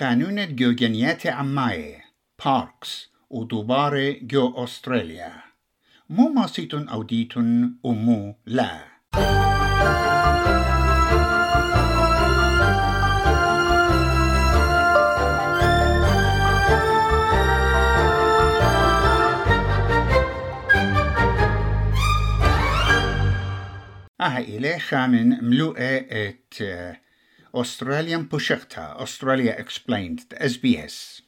قانون 0.00 0.56
جوجنيات 0.56 1.26
عماية 1.26 2.04
باركس 2.44 3.10
ودوبارة 3.30 4.16
جو 4.22 4.64
أستراليا 4.64 5.32
مو 6.10 6.28
ماسيتون 6.28 6.88
أوديتون 6.88 7.78
ومو 7.82 8.34
لا. 8.46 8.80
أها 24.20 24.38
إليه 24.38 24.78
خامن 24.78 25.44
ملوءة 25.44 26.06
ات 26.10 26.54
أستراليا 29.02 29.60
إكسبليند 29.60 30.20
اس 30.32 30.56
بي 30.56 30.84
اس 30.84 31.22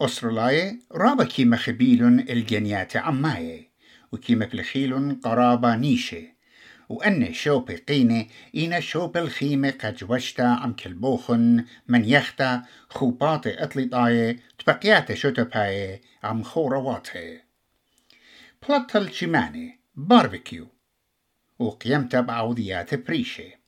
أستراليا 0.00 0.78
رابا 0.92 1.24
كيما 1.24 1.56
خبيلون 1.56 2.20
الجنيات 2.20 2.96
عماية 2.96 3.72
وكيما 4.12 4.46
بلخيلون 4.46 5.14
قرابة 5.14 5.76
نيشة 5.76 6.22
وأن 6.88 7.32
شوب 7.32 7.70
قينة 7.70 8.26
إنا 8.56 8.80
شوب 8.80 9.16
الخيمة 9.16 9.70
قد 9.70 10.04
وشتا 10.08 10.42
عم 10.42 10.72
كلبوخن 10.72 11.64
من 11.88 12.04
يختا 12.04 12.62
خوبات 12.88 13.46
أطلطاية 13.46 14.36
تبقيات 14.58 15.12
شتباية 15.12 16.00
عم 16.22 16.42
خورواتها 16.42 17.42
بلطة 18.68 18.98
الشمانة 18.98 19.72
باربيكيو 19.96 20.68
وقيمتا 21.58 22.20
بعوضيات 22.20 22.94
بريشة 22.94 23.61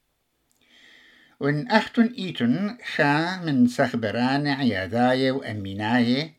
ون 1.40 1.68
أختن 1.68 2.08
itun 2.08 2.84
خا 2.94 3.42
من 3.44 3.66
سخبران 3.66 4.46
عياداي 4.46 5.30
وأميناي 5.30 6.32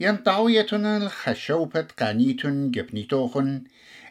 ينطعويتن 0.00 0.86
الخشوبة 0.86 1.86
قانيتن 1.98 2.70
جبنيتوخن 2.70 3.64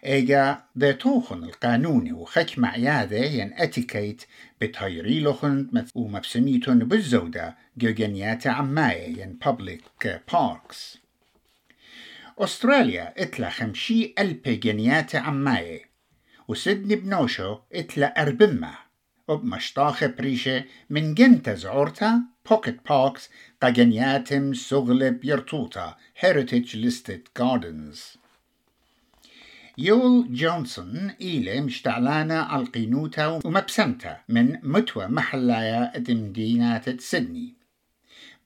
إيجا 0.05 0.63
ذاتوخن 0.77 1.43
القانون 1.43 2.11
وخكم 2.13 2.65
عيادة 2.65 3.17
ين 3.17 3.53
أتيكيت 3.53 4.23
بتهيريلوخن 4.61 5.85
ومبسميتن 5.95 6.79
بالزودة 6.79 7.55
جوجنيات 7.77 8.47
عماي 8.47 9.13
ين 9.17 9.39
public 9.45 10.07
parks. 10.31 10.97
أستراليا 12.39 13.13
إتلا 13.17 13.49
خمشي 13.49 14.13
ألب 14.19 14.41
جنيات 14.43 15.15
عماي 15.15 15.85
وسيدني 16.47 16.95
بنوشو 16.95 17.57
إتلا 17.73 18.21
أربمه 18.21 18.84
أربمة 19.29 19.43
وبمشطاخ 19.43 20.03
بريشة 20.05 20.63
من 20.89 21.13
جنت 21.13 21.49
زعورتا 21.49 22.21
بوكيت 22.49 22.79
باركس 22.89 23.29
قجنياتم 23.61 24.53
سغلب 24.53 25.25
يرتوتا 25.25 25.95
Heritage 26.21 26.75
Listed 26.75 27.21
Gardens. 27.33 28.17
يول 29.77 30.33
جونسون 30.33 31.11
إيلي 31.21 31.61
مشتعلانة 31.61 32.55
القينوتا 32.55 33.39
ومبسمتا 33.45 34.17
من 34.29 34.59
متوى 34.63 35.07
محلايا 35.07 35.91
مدينة 36.09 36.97
سيدني 36.99 37.53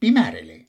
بمارلي 0.02 0.69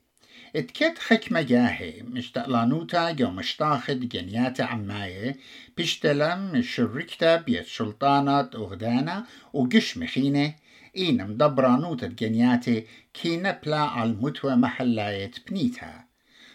اتكت 0.56 0.98
خكمة 0.98 1.43
جاهي 1.43 2.03
مشتقلانوتا 2.03 3.11
جو 3.11 3.31
مشتاخد 3.31 4.09
جنيات 4.09 4.61
عماية 4.61 5.37
بيشتلم 5.77 6.62
شركتا 6.62 7.37
بيت 7.37 7.67
سلطانات 7.67 8.55
أغدانا 8.55 9.27
وقش 9.53 9.98
مخينة 9.98 10.55
إين 10.97 11.29
مدبرانوتا 11.29 12.07
جنياتي 12.07 12.87
كينا 13.15 13.61
بلا 13.65 13.81
على 13.81 14.11
المتوى 14.11 14.57
محلاية 14.57 15.31
بنيتها 15.51 16.07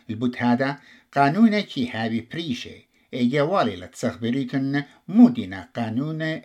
البوت 0.09 0.37
هذا 0.37 0.79
قانونة 1.13 1.59
كي 1.59 1.89
هابي 1.89 2.27
بريشي 2.31 2.87
Mudina 5.09 5.71
Kanune 5.73 6.41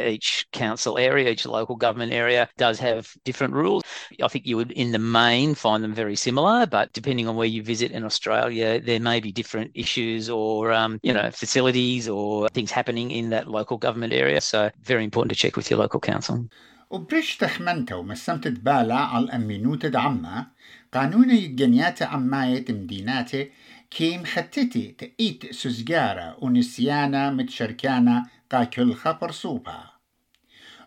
Each 0.00 0.46
council 0.52 0.96
area, 0.96 1.30
each 1.30 1.44
local 1.44 1.74
government 1.74 2.12
area 2.12 2.48
does 2.56 2.78
have 2.78 3.12
different 3.24 3.54
rules. 3.54 3.82
I 4.22 4.28
think 4.28 4.46
you 4.46 4.56
would, 4.56 4.70
in 4.72 4.92
the 4.92 4.98
main, 4.98 5.54
find 5.54 5.82
them 5.82 5.92
very 5.92 6.14
similar, 6.14 6.66
but 6.66 6.92
depending 6.92 7.26
on 7.26 7.34
where 7.34 7.48
you 7.48 7.62
visit 7.62 7.90
in 7.90 8.04
Australia, 8.04 8.80
there 8.80 9.00
may 9.00 9.18
be 9.18 9.32
different 9.32 9.72
issues 9.74 10.30
or, 10.30 10.70
um, 10.72 11.00
you 11.02 11.12
know, 11.12 11.30
facilities 11.32 12.08
or 12.08 12.48
things 12.50 12.70
happening 12.70 13.10
in 13.10 13.30
that 13.30 13.48
local 13.48 13.76
government 13.76 14.12
area. 14.12 14.40
So, 14.40 14.70
very 14.82 15.02
important 15.02 15.30
to 15.32 15.36
check 15.36 15.56
with 15.56 15.68
your 15.68 15.80
local 15.80 16.00
council. 16.00 16.46
وبريش 16.90 17.36
تخمنتا 17.36 17.94
ومسمت 17.94 18.48
بالا 18.48 18.94
على 18.94 19.24
الأمينوت 19.24 19.86
دعما 19.86 20.46
قانون 20.92 21.30
الجنيات 21.30 22.02
عماية 22.02 22.64
مديناتي 22.68 23.50
كيم 23.90 24.24
خطتي 24.24 24.94
تأيت 24.98 25.54
سوزجارة 25.54 26.36
ونسيانا 26.44 27.30
متشركانا 27.30 28.26
قاكل 28.52 28.94
خبر 28.94 29.30
صوبا 29.30 29.98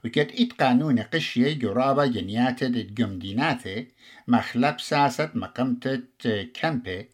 وكت 0.06 0.32
إيت 0.32 0.54
قانون 0.54 1.00
قشية 1.00 1.54
جرابة 1.54 2.06
جنياتة 2.06 2.68
جمديناتي 2.68 3.88
مخلب 4.28 4.80
ساسة 4.80 5.32
مقمتة 5.36 6.02
كامبي 6.54 7.10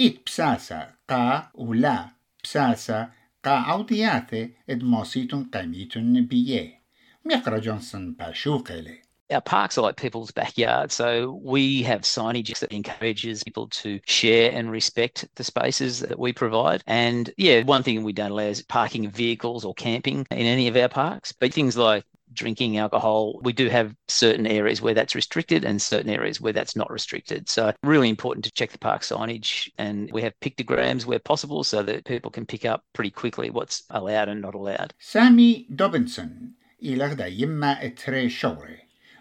إيت 0.00 0.20
بساسة 0.26 0.88
قا 1.08 1.50
ولا 1.54 2.08
بساسة 2.44 3.08
قا 3.44 3.50
عودياتي 3.50 4.50
ادماسيتون 4.70 5.44
قيميتون 5.44 6.26
بيه. 6.26 6.77
Miakara 7.26 7.60
Johnson 7.60 8.14
Pashukele. 8.18 8.98
Our 9.30 9.42
parks 9.42 9.76
are 9.76 9.82
like 9.82 9.98
people's 9.98 10.30
backyards, 10.30 10.94
so 10.94 11.38
we 11.42 11.82
have 11.82 12.00
signage 12.00 12.58
that 12.60 12.72
encourages 12.72 13.44
people 13.44 13.68
to 13.68 14.00
share 14.06 14.50
and 14.52 14.70
respect 14.70 15.28
the 15.34 15.44
spaces 15.44 16.00
that 16.00 16.18
we 16.18 16.32
provide. 16.32 16.82
And 16.86 17.30
yeah, 17.36 17.62
one 17.64 17.82
thing 17.82 18.02
we 18.02 18.14
don't 18.14 18.30
allow 18.30 18.44
is 18.44 18.62
parking 18.62 19.10
vehicles 19.10 19.66
or 19.66 19.74
camping 19.74 20.26
in 20.30 20.46
any 20.46 20.66
of 20.66 20.76
our 20.76 20.88
parks, 20.88 21.32
but 21.32 21.52
things 21.52 21.76
like 21.76 22.04
drinking 22.32 22.78
alcohol. 22.78 23.40
We 23.42 23.52
do 23.52 23.68
have 23.68 23.94
certain 24.08 24.46
areas 24.46 24.80
where 24.80 24.94
that's 24.94 25.14
restricted 25.14 25.64
and 25.64 25.80
certain 25.80 26.10
areas 26.10 26.40
where 26.40 26.52
that's 26.52 26.76
not 26.76 26.90
restricted. 26.90 27.48
So, 27.48 27.72
really 27.82 28.08
important 28.08 28.44
to 28.46 28.52
check 28.52 28.70
the 28.70 28.78
park 28.78 29.02
signage. 29.02 29.70
And 29.78 30.10
we 30.12 30.22
have 30.22 30.38
pictograms 30.40 31.04
where 31.04 31.18
possible 31.18 31.64
so 31.64 31.82
that 31.82 32.04
people 32.04 32.30
can 32.30 32.46
pick 32.46 32.64
up 32.64 32.84
pretty 32.92 33.10
quickly 33.10 33.50
what's 33.50 33.82
allowed 33.90 34.28
and 34.28 34.40
not 34.40 34.54
allowed. 34.54 34.94
Sammy 34.98 35.66
Dobinson 35.74 36.54
ilar 36.82 37.16
da 37.16 37.28
jimma 37.30 37.78
e 37.82 37.90
tre 37.90 38.28
shore. 38.28 38.78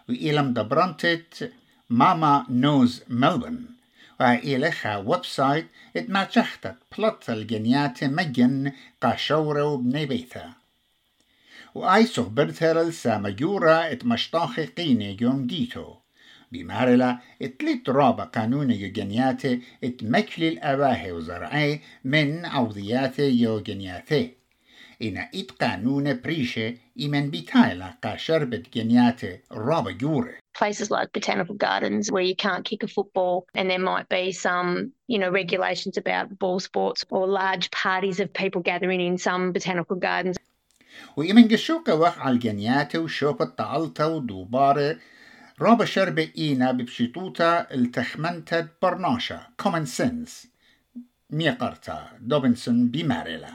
U 0.09 0.11
ilam 0.13 0.53
da 0.53 0.63
brontet 0.63 1.51
Mama 1.89 2.45
Knows 2.49 3.01
Melbourne. 3.07 3.77
وإلها 4.19 4.97
ويب 4.97 5.25
سايت 5.25 5.67
اتماتشختت 5.97 6.75
بلط 6.97 7.29
الجنيات 7.29 8.03
مجن 8.03 8.71
قاشورة 9.01 9.63
وبني 9.65 10.05
بيثا 10.05 10.53
وآي 11.75 12.05
صغبرتها 12.05 12.91
سامجورة 12.91 13.91
اتمشطاخ 13.91 14.59
قيني 14.59 15.17
يوم 15.21 15.47
ديتو 15.47 15.93
بمارلا 16.51 17.19
اتلت 17.41 17.89
رابع 17.89 18.23
قانون 18.23 18.71
يوجنياتي 18.71 19.61
اتمكل 19.83 20.43
الأباهي 20.43 21.11
وزرعي 21.11 21.81
من 22.03 22.45
عوضياتي 22.45 23.29
يوجنياتي 23.29 24.31
places 30.54 30.90
like 30.90 31.12
botanical 31.12 31.54
gardens 31.54 32.10
where 32.12 32.22
you 32.22 32.36
can't 32.36 32.64
kick 32.64 32.82
a 32.82 32.88
football 32.96 33.46
and 33.54 33.70
there 33.70 33.78
might 33.78 34.08
be 34.08 34.32
some 34.32 34.92
you 35.12 35.18
know 35.18 35.30
regulations 35.30 35.96
about 35.96 36.38
ball 36.38 36.60
sports 36.60 37.04
or 37.10 37.26
large 37.26 37.70
parties 37.70 38.20
of 38.20 38.32
people 38.42 38.60
gathering 38.60 39.00
in 39.00 39.16
some 39.18 39.52
botanical 39.52 39.96
gardens 39.96 40.36
وإمن 41.16 41.48
قشوكا 41.48 41.92
وح 41.92 42.18
على 42.18 42.34
الجنياتي 42.34 42.98
وشوبة 42.98 43.44
طعلتا 43.44 44.04
ودوبارة 44.04 44.98
رابا 45.60 45.84
شربة 45.84 46.28
إينا 46.38 46.72
ببشيطوتا 46.72 47.74
التخمنتد 47.74 48.68
برناشا 48.82 49.40
common 49.62 49.86
sense 49.86 50.46
ميقرتا 51.30 52.08
دوبنسون 52.20 52.88
بماريلا 52.88 53.48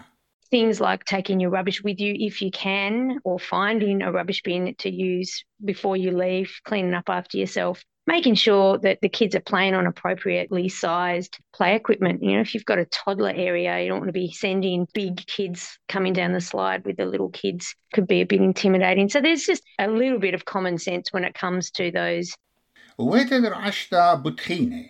things 0.52 0.80
like 0.80 1.04
taking 1.04 1.40
your 1.40 1.50
rubbish 1.50 1.84
with 1.84 2.00
you 2.00 2.16
if 2.18 2.42
you 2.42 2.52
can, 2.52 3.20
or 3.24 3.40
finding 3.40 4.02
a 4.02 4.12
rubbish 4.12 4.42
bin 4.44 4.76
to 4.80 4.90
use 4.90 5.44
before 5.64 5.98
you 5.98 6.12
leave, 6.12 6.52
cleaning 6.64 6.94
up 6.94 7.10
after 7.10 7.38
yourself, 7.38 7.84
making 8.06 8.36
sure 8.36 8.78
that 8.78 9.00
the 9.02 9.10
kids 9.10 9.36
are 9.36 9.42
playing 9.42 9.74
on 9.74 9.86
appropriately 9.86 10.70
sized 10.70 11.38
play 11.54 11.76
equipment. 11.76 12.24
You 12.24 12.36
know, 12.36 12.42
if 12.42 12.54
you've 12.54 12.66
got 12.66 12.80
a 12.80 12.86
toddler 12.86 13.34
area, 13.36 13.82
you 13.82 13.90
don't 13.90 14.00
want 14.00 14.08
to 14.08 14.14
be 14.14 14.32
sending 14.32 14.88
big 14.94 15.18
kids 15.28 15.78
coming 15.90 16.14
down 16.14 16.32
the 16.32 16.42
slide 16.42 16.86
with 16.86 16.98
the 16.98 17.06
little 17.06 17.30
kids, 17.30 17.76
could 17.94 18.08
be 18.08 18.22
a 18.22 18.26
bit 18.26 18.42
intimidating. 18.42 19.10
So 19.10 19.20
there's 19.20 19.44
just 19.44 19.64
a 19.80 19.88
little 19.88 20.20
bit 20.20 20.34
of 20.34 20.46
common 20.46 20.78
sense 20.78 21.12
when 21.12 21.26
it 21.26 21.34
comes 21.34 21.72
to 21.72 21.92
those. 21.92 22.34
ويتدر 22.98 23.54
عشتا 23.54 24.14
بتخينة 24.14 24.86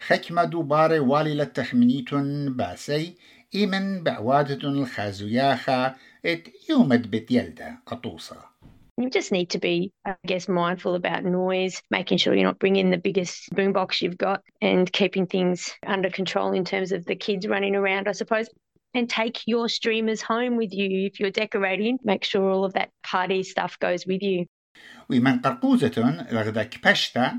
حكمة 0.00 0.44
دوبارة 0.44 1.00
والي 1.00 1.34
للتخمينيتون 1.34 2.56
باسي 2.56 3.16
إيمن 3.54 4.02
بعوادة 4.02 4.68
الخازوياخا 4.68 5.94
ات 6.26 6.48
يومد 6.70 7.10
بتيلدا 7.10 7.76
قطوصة 7.86 8.36
You 9.00 9.10
just 9.10 9.30
need 9.30 9.50
to 9.50 9.60
be, 9.60 9.92
I 10.04 10.16
guess, 10.26 10.48
mindful 10.48 10.96
about 10.96 11.24
noise, 11.24 11.80
making 11.88 12.18
sure 12.18 12.34
you're 12.34 12.50
not 12.52 12.58
bringing 12.58 12.90
the 12.90 12.98
biggest 12.98 13.48
boombox 13.54 14.02
you've 14.02 14.18
got 14.18 14.42
and 14.60 14.92
keeping 14.92 15.26
things 15.26 15.72
under 15.86 16.10
control 16.10 16.50
in 16.52 16.64
terms 16.64 16.90
of 16.90 17.04
the 17.04 17.14
kids 17.14 17.46
running 17.46 17.76
around, 17.76 18.08
I 18.08 18.12
suppose. 18.12 18.48
And 18.94 19.08
take 19.08 19.36
your 19.46 19.68
streamers 19.68 20.20
home 20.20 20.56
with 20.56 20.72
you 20.72 21.06
if 21.06 21.20
you're 21.20 21.30
decorating. 21.30 21.98
Make 22.02 22.24
sure 22.24 22.50
all 22.50 22.64
of 22.64 22.72
that 22.72 22.90
party 23.04 23.44
stuff 23.44 23.78
goes 23.78 24.04
with 24.04 24.22
you. 24.22 24.46
ومن 25.10 25.40
قرقوزة 25.40 26.26
لغدك 26.32 26.80
بشتا 26.84 27.38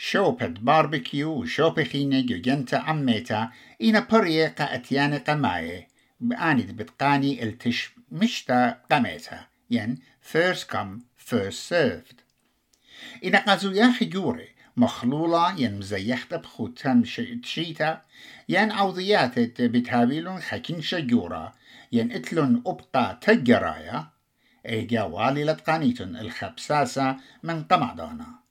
شوبت 0.00 0.60
باربيكيو 0.60 1.30
وشوبخينة 1.30 2.20
جوجنتا 2.20 2.76
عميتا 2.76 3.50
إنا 3.82 4.00
بريه 4.00 4.54
قأتيان 4.58 5.14
قماية 5.14 5.88
بآند 6.20 6.70
بتقاني 6.70 7.42
التش 7.42 7.90
مشتا 8.12 8.80
قميتا. 8.90 9.46
ين 9.70 9.98
first 10.32 10.68
come 10.68 11.02
first 11.30 11.70
served. 11.70 12.16
إنا 13.24 13.38
قازويا 13.38 13.92
خجوري 14.00 14.48
مخلولة 14.76 15.60
ين 15.60 15.78
مزيحتا 15.78 16.36
بخوتان 16.36 17.02
تشيتا. 17.42 18.02
ين 18.48 18.72
عوضيات 18.72 19.38
بتهابيلون 19.60 20.40
خكين 20.40 20.82
شجورة. 20.82 21.54
ين 21.92 22.12
إتلون 22.12 22.62
أبقى 22.66 23.18
تجرايا. 23.22 24.06
إيجا 24.66 25.02
والي 25.02 25.44
لتقانيتون 25.44 26.16
الخبساسة 26.16 27.16
من 27.42 27.64
قمعدانا 27.64 28.47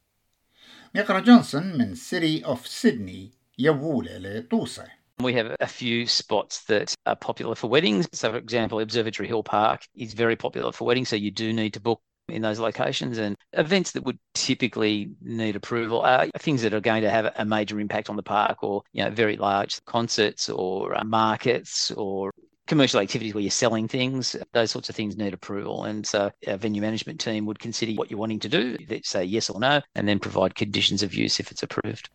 يقرأ 0.97 1.21
جونسون 1.21 1.79
من 1.79 1.95
City 1.95 2.45
of 2.45 2.67
Sydney 2.67 3.33
يوولي 3.59 4.19
لطوسة 4.19 4.87
We 5.23 5.35
have 5.35 5.55
a 5.61 5.67
few 5.67 6.07
spots 6.07 6.65
that 6.65 6.95
are 7.07 7.15
popular 7.15 7.55
for 7.55 7.69
weddings. 7.69 8.09
So, 8.13 8.33
for 8.33 8.39
example, 8.39 8.81
Observatory 8.81 9.29
Hill 9.29 9.45
Park 9.45 9.87
is 9.95 10.15
very 10.15 10.35
popular 10.35 10.73
for 10.73 10.85
weddings. 10.85 11.11
So, 11.11 11.17
you 11.17 11.31
do 11.31 11.53
need 11.53 11.75
to 11.75 11.81
book 11.81 12.01
in 12.29 12.43
those 12.43 12.59
locations 12.59 13.19
and 13.19 13.37
events 13.53 13.93
that 13.93 14.05
would 14.05 14.19
typically 14.35 15.11
need 15.21 15.57
approval 15.57 16.01
are 16.01 16.27
things 16.39 16.63
that 16.63 16.75
are 16.75 16.81
going 16.81 17.03
to 17.03 17.11
have 17.11 17.33
a 17.37 17.45
major 17.45 17.79
impact 17.81 18.09
on 18.09 18.17
the 18.17 18.23
park 18.23 18.63
or 18.63 18.83
you 18.93 19.05
know 19.05 19.11
very 19.11 19.37
large 19.37 19.85
concerts 19.85 20.49
or 20.49 20.97
uh, 20.97 21.05
markets 21.05 21.91
or 21.93 22.31
commercial 22.67 23.01
activities 23.01 23.35
where 23.35 23.43
you're 23.43 23.51
selling 23.51 23.89
things, 23.89 24.37
those 24.53 24.71
sorts 24.71 24.89
of 24.89 24.95
things 24.97 25.17
need 25.17 25.35
approval. 25.35 25.85
And 25.85 26.07
so 26.07 26.31
a 26.47 26.57
venue 26.57 26.83
management 26.83 27.21
team 27.21 27.45
would 27.47 27.59
consider 27.59 27.93
what 27.93 28.11
you're 28.11 28.21
wanting 28.21 28.41
to 28.41 28.49
do, 28.49 28.77
say 29.03 29.25
yes 29.25 29.51
or 29.51 29.61
no, 29.61 29.81
and 29.95 30.09
then 30.09 30.19
provide 30.19 30.55
conditions 30.55 31.03
of 31.03 31.15
use 31.15 31.41
if 31.41 31.51
it's 31.51 31.63
approved. 31.63 32.09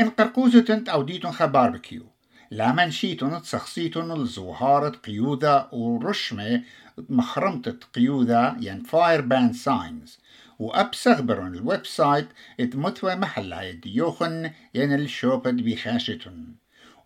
إن 0.00 0.10
قرقوزة 0.10 0.84
أوديتون 0.88 1.32
خباربكيو 1.32 2.06
لا 2.50 2.72
منشيتون 2.72 3.42
تسخصيتون 3.42 4.12
الزوهارة 4.12 4.88
قيودة 4.88 5.68
ورشمة 5.72 6.62
مخرمة 7.08 7.76
قيودة 7.94 8.56
ين 8.60 8.82
فاير 8.82 9.20
باند 9.20 9.54
ساينز 9.54 10.18
وأبسغبرون 10.58 11.54
الويب 11.54 11.86
سايت 11.86 12.28
اتمتوى 12.60 13.14
محلها 13.14 13.62
يديوخن 13.62 14.50
ين 14.74 14.94
الشوبد 14.94 15.56
بخاشتون 15.56 16.56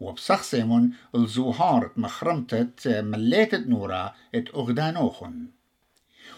وبسخسمون 0.04 0.94
الزوهار 1.16 1.92
مخرمتت 1.98 2.88
مليتت 2.88 3.68
نورا 3.68 4.14
ات 4.36 4.48
أغدانوخن. 4.56 5.48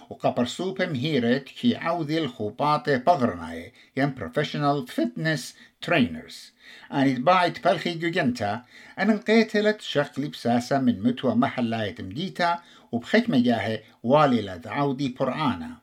وقبر 0.09 0.45
سوبة 0.45 0.85
مهيرت 0.85 1.43
كي 1.43 1.75
عوذي 1.75 2.17
الخوبات 2.17 2.89
بغرناي 2.89 3.73
ين 3.97 4.13
بروفيشنال 4.13 4.87
فتنس 4.87 5.55
ترينرز 5.81 6.53
أن 6.91 7.07
اتباعت 7.07 7.65
بلخي 7.65 7.93
جوجنتا 7.93 8.65
أن 8.99 9.09
انقيتلت 9.09 9.81
شقلي 9.81 10.27
بساسة 10.27 10.79
من 10.79 11.03
متوى 11.03 11.35
محلاية 11.35 11.95
مديتا 11.99 12.59
وبخيك 12.91 13.29
مجاهي 13.29 13.83
والي 14.03 14.41
لدعودي 14.41 15.15
برعانا 15.19 15.77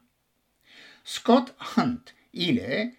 سكوت 1.04 1.54
هانت 1.74 2.08
إلي 2.34 2.92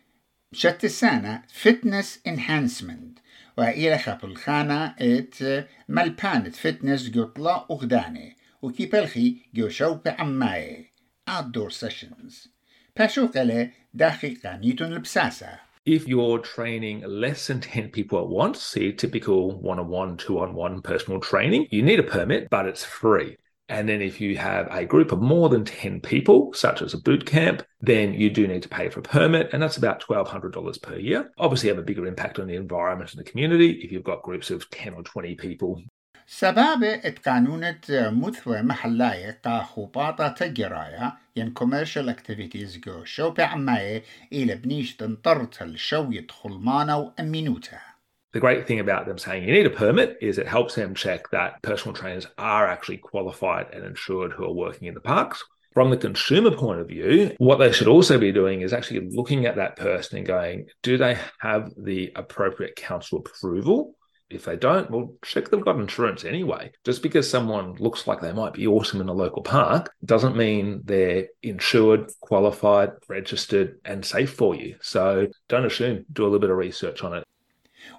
شتسانا 0.53 1.43
فتنس 1.53 2.19
انهانسمنت 2.27 3.19
وإلى 3.56 3.98
خابلخانا 3.98 4.94
ات 5.00 5.66
ملبانت 5.88 6.56
فتنس 6.56 7.10
جطلا 7.10 7.66
أغداني 7.70 8.36
وكيبلخي 8.62 9.36
جو 9.54 9.68
شوق 9.68 10.08
عماي 10.08 10.86
outdoor 11.30 11.70
sessions 11.70 12.48
باشوقلي 12.96 13.70
دقيقة 13.94 14.56
نيتون 14.56 14.92
البساسة 14.92 15.68
If 15.86 16.06
you're 16.06 16.38
training 16.38 17.02
less 17.06 17.46
than 17.46 17.60
10 17.62 17.88
people 17.88 18.18
at 18.18 18.28
once, 18.28 18.60
see 18.60 18.92
typical 18.92 19.58
one 19.58 19.78
on 19.78 19.88
one, 19.88 20.18
two 20.18 20.38
on 20.38 20.54
one 20.54 20.82
personal 20.82 21.18
training, 21.18 21.66
you 21.70 21.82
need 21.82 21.98
a 21.98 22.02
permit, 22.02 22.50
but 22.50 22.66
it's 22.66 22.84
free. 22.84 23.38
And 23.72 23.86
then 23.86 24.00
if 24.00 24.18
you 24.20 24.38
have 24.38 24.66
a 24.70 24.86
group 24.86 25.12
of 25.12 25.20
more 25.20 25.50
than 25.50 25.64
10 25.64 26.00
people, 26.00 26.54
such 26.54 26.80
as 26.80 26.94
a 26.94 27.02
boot 27.02 27.26
camp, 27.26 27.62
then 27.82 28.14
you 28.14 28.30
do 28.30 28.46
need 28.46 28.62
to 28.62 28.68
pay 28.68 28.88
for 28.88 29.00
a 29.00 29.02
permit, 29.02 29.50
and 29.52 29.62
that's 29.62 29.76
about 29.76 30.02
$1,200 30.02 30.82
per 30.82 30.96
year. 30.96 31.30
Obviously, 31.36 31.68
have 31.68 31.78
a 31.78 31.82
bigger 31.82 32.06
impact 32.06 32.38
on 32.38 32.46
the 32.46 32.56
environment 32.56 33.10
and 33.10 33.20
the 33.20 33.30
community 33.30 33.72
if 33.82 33.92
you've 33.92 34.04
got 34.04 34.22
groups 34.22 34.50
of 34.50 34.70
10 34.70 34.94
or 34.94 35.02
20 35.02 35.34
people. 35.34 35.82
سبابة 36.30 36.94
اتقانونة 36.94 37.80
مثوى 37.90 38.62
محلاية 38.62 39.40
قا 39.44 39.62
خباطة 39.62 40.28
تجرايا 40.28 41.12
ين 41.36 41.54
commercial 41.54 42.08
activities 42.08 42.78
جو 42.78 43.04
شوبة 43.04 43.44
عماية 43.44 44.02
إلى 44.32 44.54
بنيش 44.54 44.96
تنطرت 44.96 45.62
الشو 45.62 46.10
يدخل 46.10 46.50
مانا 46.50 46.94
وأمينوتها 46.94 47.91
the 48.33 48.39
great 48.39 48.67
thing 48.67 48.79
about 48.79 49.05
them 49.05 49.17
saying 49.17 49.43
you 49.43 49.53
need 49.53 49.67
a 49.67 49.69
permit 49.69 50.17
is 50.19 50.37
it 50.37 50.47
helps 50.47 50.75
them 50.75 50.95
check 50.95 51.29
that 51.31 51.61
personal 51.61 51.95
trainers 51.95 52.27
are 52.37 52.67
actually 52.67 52.97
qualified 52.97 53.67
and 53.71 53.85
insured 53.85 54.33
who 54.33 54.43
are 54.43 54.53
working 54.53 54.87
in 54.87 54.95
the 54.95 54.99
parks. 54.99 55.43
From 55.73 55.89
the 55.89 55.97
consumer 55.97 56.51
point 56.51 56.81
of 56.81 56.87
view, 56.87 57.35
what 57.37 57.57
they 57.57 57.71
should 57.71 57.87
also 57.87 58.19
be 58.19 58.31
doing 58.31 58.61
is 58.61 58.73
actually 58.73 59.09
looking 59.11 59.45
at 59.45 59.55
that 59.55 59.75
person 59.75 60.17
and 60.17 60.27
going, 60.27 60.67
do 60.83 60.97
they 60.97 61.17
have 61.39 61.71
the 61.77 62.11
appropriate 62.15 62.75
council 62.75 63.19
approval? 63.19 63.95
If 64.29 64.45
they 64.45 64.55
don't, 64.55 64.89
well, 64.89 65.13
check 65.23 65.49
they've 65.49 65.63
got 65.63 65.79
insurance 65.79 66.25
anyway. 66.25 66.71
Just 66.85 67.03
because 67.03 67.29
someone 67.29 67.75
looks 67.75 68.07
like 68.07 68.19
they 68.19 68.33
might 68.33 68.53
be 68.53 68.65
awesome 68.65 69.01
in 69.01 69.09
a 69.09 69.13
local 69.13 69.43
park 69.43 69.91
doesn't 70.03 70.35
mean 70.35 70.81
they're 70.85 71.27
insured, 71.43 72.11
qualified, 72.19 72.91
registered, 73.07 73.79
and 73.85 74.03
safe 74.03 74.33
for 74.33 74.55
you. 74.55 74.75
So 74.81 75.27
don't 75.49 75.65
assume, 75.65 76.05
do 76.11 76.23
a 76.23 76.25
little 76.25 76.39
bit 76.39 76.49
of 76.49 76.57
research 76.57 77.03
on 77.03 77.13
it. 77.13 77.23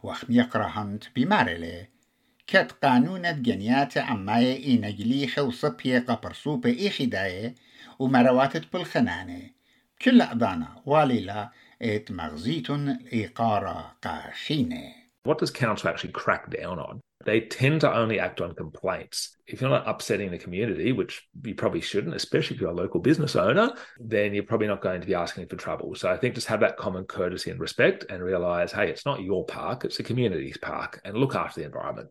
وقت 0.02 0.26
يقرهند 0.28 1.04
بمارلي 1.16 1.88
كت 2.46 2.72
قانونة 2.82 3.30
جنيات 3.30 3.98
عماية 3.98 4.64
إينجلي 4.64 5.30
وصبية 5.38 5.98
قبرصوبة 5.98 6.70
إيخداية 6.70 7.54
ومرواتت 7.98 8.72
بالخنانة 8.72 9.50
كل 10.02 10.22
أدانا 10.22 10.82
والي 10.86 11.50
إت 11.82 12.10
مغزيتن 12.10 12.98
إيقارة 13.12 13.96
قاحينه 14.02 15.03
What 15.23 15.37
does 15.37 15.51
council 15.51 15.89
actually 15.89 16.13
crack 16.13 16.49
down 16.49 16.79
on? 16.79 17.01
They 17.25 17.41
tend 17.41 17.81
to 17.81 17.93
only 17.93 18.19
act 18.19 18.39
on 18.39 18.55
complaints. 18.55 19.35
If 19.45 19.59
you're 19.59 19.69
not 19.69 19.87
upsetting 19.87 20.31
the 20.31 20.37
community, 20.37 20.93
which 20.93 21.27
you 21.43 21.53
probably 21.53 21.81
shouldn't, 21.81 22.15
especially 22.15 22.55
if 22.55 22.61
you're 22.61 22.71
a 22.71 22.73
local 22.73 23.01
business 23.01 23.35
owner, 23.35 23.73
then 23.99 24.33
you're 24.33 24.43
probably 24.43 24.67
not 24.67 24.81
going 24.81 25.01
to 25.01 25.07
be 25.07 25.15
asking 25.15 25.47
for 25.47 25.57
trouble. 25.57 25.93
So 25.95 26.09
I 26.09 26.15
think 26.15 26.35
just 26.35 26.47
have 26.47 26.61
that 26.61 26.77
common 26.77 27.03
courtesy 27.03 27.51
and 27.51 27.59
respect 27.59 28.05
and 28.09 28.23
realize, 28.23 28.71
hey, 28.71 28.89
it's 28.89 29.05
not 29.05 29.21
your 29.21 29.45
park, 29.45 29.83
it's 29.83 29.97
the 29.97 30.03
community's 30.03 30.57
park, 30.57 31.01
and 31.03 31.17
look 31.17 31.35
after 31.35 31.59
the 31.59 31.65
environment. 31.65 32.09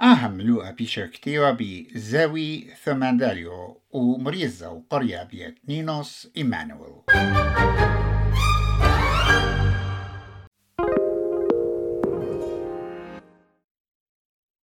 أهم 0.00 0.40
لوقا 0.40 0.70
بيشركتيوا 0.70 1.50
بزاوي 1.50 2.60
ثمانداليو 2.84 3.80
ومريزة 3.90 4.70
وقرية 4.70 5.22
بيت 5.22 5.58
نينوس 5.68 6.28
إيمانويل 6.36 6.92